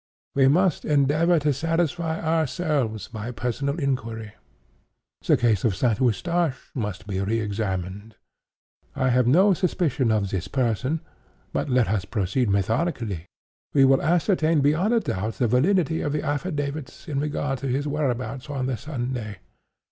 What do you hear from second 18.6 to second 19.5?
the Sunday.